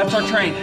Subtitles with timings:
[0.00, 0.54] That's our train.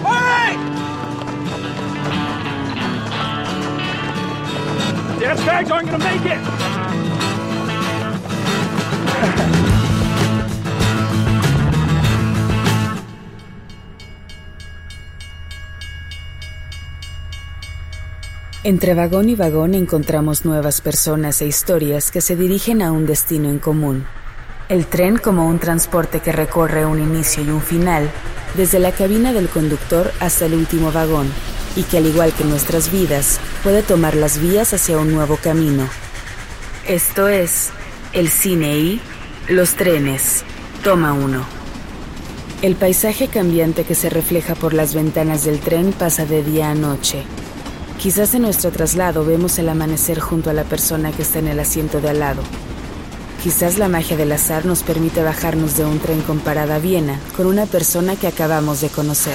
[0.00, 0.56] Hurry!
[5.18, 6.65] These guys aren't gonna make it!
[18.66, 23.48] Entre vagón y vagón encontramos nuevas personas e historias que se dirigen a un destino
[23.48, 24.04] en común.
[24.68, 28.10] El tren como un transporte que recorre un inicio y un final,
[28.56, 31.28] desde la cabina del conductor hasta el último vagón,
[31.76, 35.88] y que al igual que nuestras vidas, puede tomar las vías hacia un nuevo camino.
[36.88, 37.70] Esto es
[38.14, 39.00] el cine y
[39.46, 40.42] los trenes.
[40.82, 41.44] Toma uno.
[42.62, 46.74] El paisaje cambiante que se refleja por las ventanas del tren pasa de día a
[46.74, 47.22] noche.
[48.06, 51.58] Quizás en nuestro traslado vemos el amanecer junto a la persona que está en el
[51.58, 52.40] asiento de al lado.
[53.42, 57.18] Quizás la magia del azar nos permite bajarnos de un tren con parada a Viena
[57.36, 59.34] con una persona que acabamos de conocer.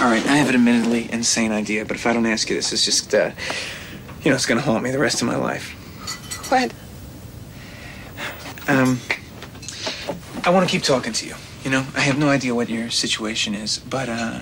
[0.00, 2.72] All right, I have an admittedly insane idea, but if I don't ask you this,
[2.72, 3.30] it's just, uh,
[4.24, 5.79] you know, it's gonna haunt me the rest of my life.
[6.50, 6.72] What?
[8.66, 8.98] Um,
[10.44, 11.36] I want to keep talking to you.
[11.62, 14.40] You know, I have no idea what your situation is, but uh,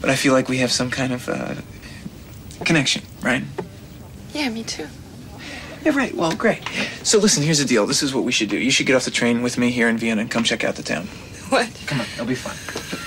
[0.00, 1.56] but I feel like we have some kind of uh,
[2.64, 3.44] connection, right?
[4.32, 4.86] Yeah, me too.
[5.84, 6.14] Yeah, right.
[6.14, 6.62] Well, great.
[7.02, 7.86] So listen, here's the deal.
[7.86, 8.56] This is what we should do.
[8.56, 10.76] You should get off the train with me here in Vienna and come check out
[10.76, 11.06] the town.
[11.50, 11.68] What?
[11.86, 12.97] Come on, it'll be fun.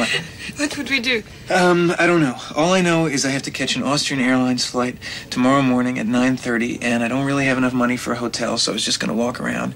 [0.00, 0.24] Come on.
[0.56, 1.22] What would we do?
[1.48, 2.36] Um, I don't know.
[2.54, 4.96] All I know is I have to catch an Austrian Airlines flight
[5.30, 8.72] tomorrow morning at 9:30, and I don't really have enough money for a hotel, so
[8.72, 9.74] I was just gonna walk around,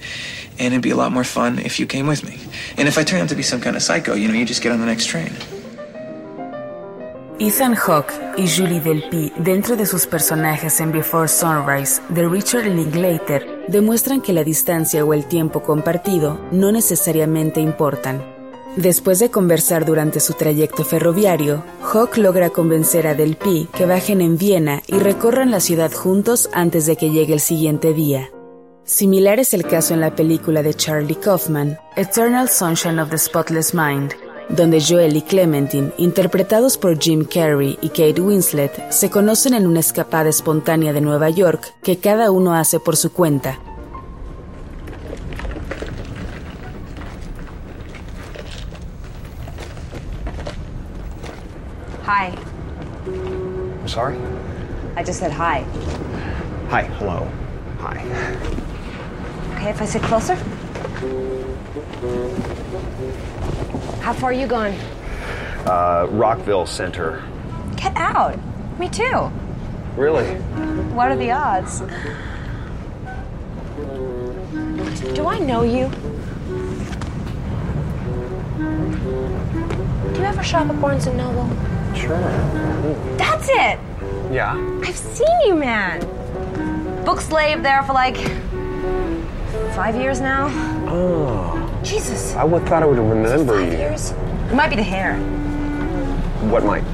[0.58, 2.38] and it'd be a lot more fun if you came with me.
[2.76, 4.62] And if I turn out to be some kind of psycho, you know, you just
[4.62, 5.32] get on the next train.
[7.38, 13.64] Ethan Hawke y Julie Delpy, dentro de sus personajes en Before Sunrise de Richard Linklater,
[13.68, 18.33] demuestran que la distancia o el tiempo compartido no necesariamente importan.
[18.76, 24.36] Después de conversar durante su trayecto ferroviario, Hawke logra convencer a Delpy que bajen en
[24.36, 28.30] Viena y recorran la ciudad juntos antes de que llegue el siguiente día.
[28.82, 33.74] Similar es el caso en la película de Charlie Kaufman, Eternal Sunshine of the Spotless
[33.74, 34.12] Mind,
[34.48, 39.80] donde Joel y Clementine, interpretados por Jim Carrey y Kate Winslet, se conocen en una
[39.80, 43.60] escapada espontánea de Nueva York que cada uno hace por su cuenta.
[52.04, 52.36] Hi.
[53.06, 54.18] I'm sorry?
[54.94, 55.60] I just said hi.
[56.68, 57.26] Hi, hello.
[57.78, 57.96] Hi.
[59.56, 60.34] Okay, if I sit closer?
[64.02, 64.78] How far are you going?
[65.64, 67.22] Uh, Rockville Center.
[67.76, 68.38] Get out.
[68.78, 69.30] Me too.
[69.96, 70.26] Really?
[70.92, 71.80] What are the odds?
[75.14, 75.88] Do I know you?
[80.12, 81.48] Do you ever shop at Barnes and Noble?
[81.94, 82.18] Sure.
[83.16, 83.78] That's it.
[84.32, 84.54] Yeah?
[84.84, 86.00] I've seen you, man.
[87.04, 88.16] Book slave there for like
[89.74, 90.48] five years now.
[90.88, 91.60] Oh.
[91.82, 92.34] Jesus.
[92.34, 93.78] I would thought I would remember Five you.
[93.78, 94.12] years?
[94.50, 95.16] It might be the hair.
[96.50, 96.84] What might?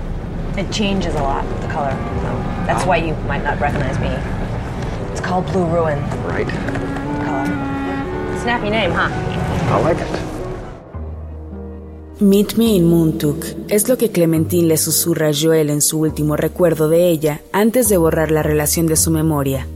[0.59, 1.91] It changes a lot, the color.
[2.67, 4.09] That's why you might not recognize me.
[5.13, 6.49] It's called Blue Ruin Right.
[7.25, 7.47] color.
[8.41, 9.09] Snappy name, huh?
[9.75, 10.30] I like it.
[12.21, 16.37] Meet Me in Montauk es lo que Clementine le susurra a Joel en su último
[16.37, 19.67] recuerdo de ella antes de borrar la relación de su memoria.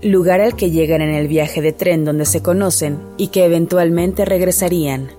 [0.00, 4.24] Lugar al que llegan en el viaje de tren donde se conocen y que eventualmente
[4.24, 5.10] regresarían.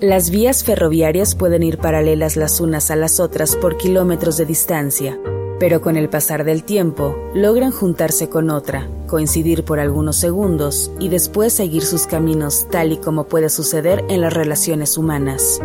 [0.00, 5.16] Las vías ferroviarias pueden ir paralelas las unas a las otras por kilómetros de distancia,
[5.60, 11.08] pero con el pasar del tiempo logran juntarse con otra, coincidir por algunos segundos y
[11.08, 15.60] después seguir sus caminos tal y como puede suceder en las relaciones humanas.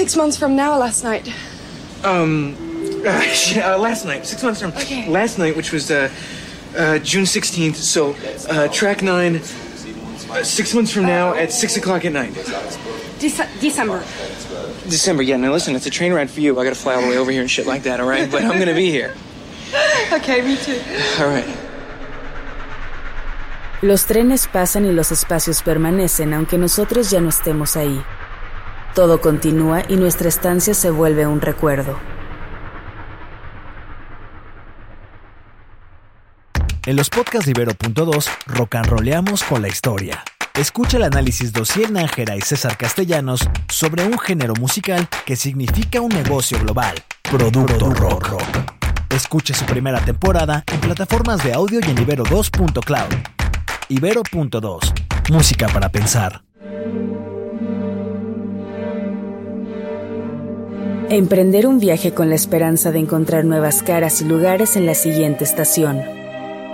[0.00, 1.30] Six months from now, last night.
[2.04, 2.56] Um,
[3.04, 5.06] uh, yeah, uh, last night, six months from Okay.
[5.06, 6.08] last night, which was uh,
[6.74, 7.74] uh, June 16th.
[7.76, 8.16] So,
[8.48, 12.32] uh, track nine, uh, six months from now at six o'clock at night.
[12.32, 14.02] Dece- December.
[14.88, 15.36] December, yeah.
[15.36, 16.58] Now listen, it's a train ride for you.
[16.58, 18.30] I gotta fly all the way over here and shit like that, all right?
[18.30, 19.14] But I'm gonna be here.
[20.14, 20.80] Okay, me too.
[21.20, 21.46] All right.
[23.82, 28.02] Los trenes pasan y los espacios permanecen aunque nosotros ya no estemos ahí.
[28.94, 31.96] Todo continúa y nuestra estancia se vuelve un recuerdo.
[36.86, 40.24] En los podcasts de Ibero.2 rock and rollamos con la historia.
[40.54, 46.00] Escucha el análisis de Ociel Nájera y César Castellanos sobre un género musical que significa
[46.00, 48.26] un negocio global, Producto Rock.
[49.10, 53.14] Escuche su primera temporada en plataformas de audio y en ibero2.cloud.
[53.88, 56.49] Ibero.2, música para pensar.
[61.09, 65.43] Emprender un viaje con la esperanza de encontrar nuevas caras y lugares en la siguiente
[65.43, 66.01] estación.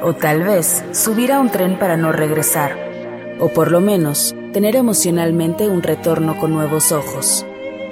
[0.02, 2.76] O tal vez subir a un tren para no regresar.
[3.40, 7.46] O por lo menos tener emocionalmente un retorno con nuevos ojos.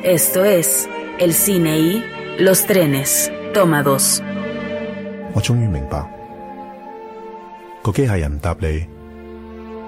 [0.03, 0.89] Esto es
[1.19, 2.03] el cine y
[2.39, 3.31] los trenes.
[3.53, 4.21] Toma 2.
[5.35, 6.03] 我终于明白，
[7.83, 8.87] 个机械人唔答你，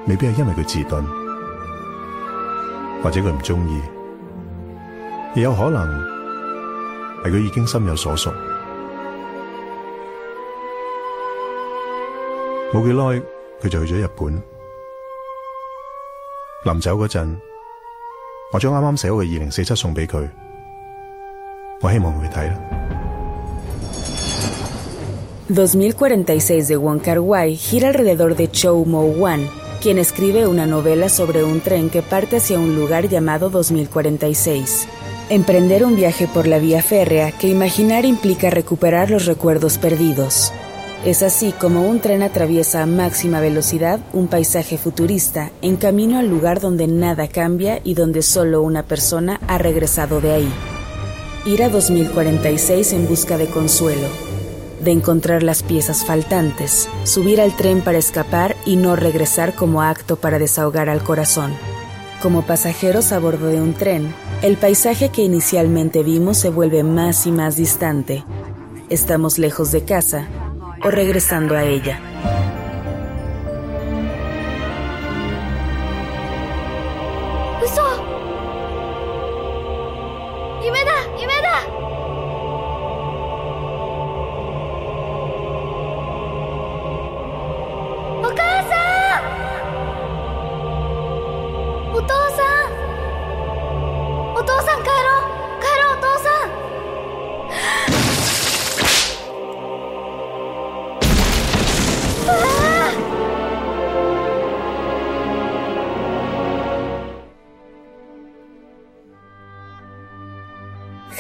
[0.07, 1.03] 未必系因为佢自钝，
[3.01, 5.87] 或者佢唔中意，亦有可能
[7.24, 8.32] 係佢已經心有所屬。
[12.72, 13.22] 冇幾耐，
[13.62, 14.42] 佢就去咗日本。
[16.64, 17.36] 臨走嗰陣，
[18.52, 20.28] 我將啱啱寫好嘅二零四七送俾佢，
[21.80, 22.54] 我希望佢睇啦。
[35.28, 40.52] Emprender un viaje por la vía férrea que imaginar implica recuperar los recuerdos perdidos.
[41.04, 46.28] Es así como un tren atraviesa a máxima velocidad un paisaje futurista en camino al
[46.28, 50.52] lugar donde nada cambia y donde solo una persona ha regresado de ahí.
[51.44, 54.06] Ir a 2046 en busca de consuelo,
[54.80, 60.14] de encontrar las piezas faltantes, subir al tren para escapar y no regresar como acto
[60.14, 61.52] para desahogar al corazón.
[62.22, 67.26] Como pasajeros a bordo de un tren, el paisaje que inicialmente vimos se vuelve más
[67.26, 68.24] y más distante.
[68.90, 70.28] Estamos lejos de casa
[70.84, 72.00] o regresando a ella.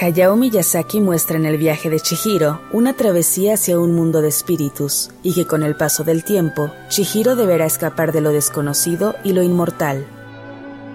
[0.06, 5.10] Hayao Miyazaki muestra en el viaje de Chihiro una travesía hacia un mundo de espíritus
[5.24, 9.42] y que con el paso del tiempo, Chihiro deberá escapar de lo desconocido y lo
[9.42, 10.06] inmortal.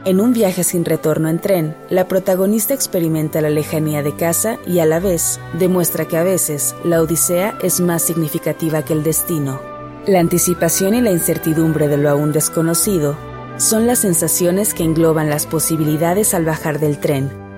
[0.06, 4.80] En un viaje sin retorno en tren, la protagonista experimenta la lejanía de casa y
[4.80, 9.60] a la vez demuestra que a veces la odisea es más significativa que el destino.
[10.08, 13.18] La anticipación y la incertidumbre de lo aún desconocido
[13.58, 17.51] son las sensaciones que engloban las posibilidades al bajar del tren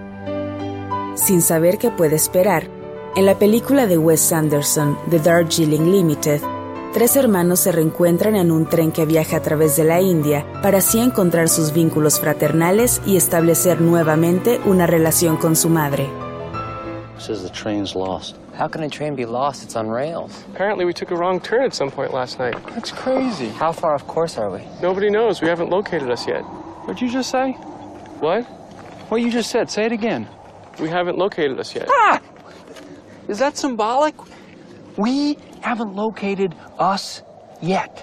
[1.24, 2.68] sin saber qué puede esperar.
[3.16, 6.42] En la película de Wes Anderson, The Darjeeling Limited,
[6.94, 10.80] tres hermanos se reencuentran en un tren que viaja a través de la India para
[10.80, 16.10] así encontrar sus vínculos fraternales y establecer nuevamente una relación con su madre.
[17.20, 18.36] Says the train's lost.
[18.60, 19.64] How can a train be lost?
[19.64, 20.44] It's on rails.
[20.54, 22.56] Apparently, we took a wrong turn at some point last night.
[22.76, 23.48] That's crazy.
[23.58, 24.62] How far off course are we?
[24.82, 25.42] Nobody knows.
[25.42, 26.44] We haven't located us yet.
[26.86, 27.54] What'd you just say?
[28.20, 28.44] What?
[29.10, 29.70] What you just said.
[29.72, 30.28] Say it again.
[30.80, 31.88] We haven't located us yet.
[31.90, 32.22] Ah!
[33.28, 34.16] Is that symbolic?
[34.98, 37.22] We haven't located us
[37.62, 38.00] yet.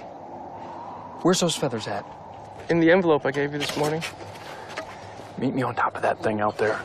[1.21, 2.05] Where's those feathers at?
[2.69, 4.03] In the envelope I gave you this morning.
[5.37, 6.81] Meet me on top of that thing out there.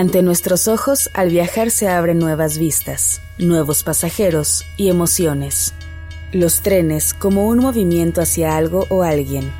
[0.00, 5.74] Ante nuestros ojos, al viajar se abren nuevas vistas, nuevos pasajeros y emociones.
[6.32, 9.52] Los trenes como un movimiento hacia algo o alguien.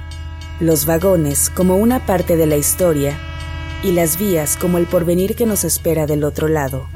[0.58, 3.18] Los vagones como una parte de la historia.
[3.82, 6.88] Y las vías como el porvenir que nos espera del otro lado.